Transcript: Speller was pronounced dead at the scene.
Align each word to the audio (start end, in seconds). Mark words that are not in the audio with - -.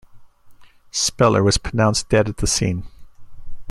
Speller 0.89 1.43
was 1.43 1.59
pronounced 1.59 2.09
dead 2.09 2.27
at 2.27 2.37
the 2.37 2.47
scene. 2.47 2.85